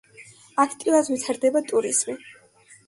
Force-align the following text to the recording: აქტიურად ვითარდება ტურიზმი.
აქტიურად 0.63 1.11
ვითარდება 1.13 1.65
ტურიზმი. 1.71 2.21